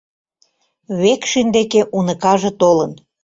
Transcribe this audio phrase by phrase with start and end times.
[1.01, 2.91] —Векшин деке уныкаже толын!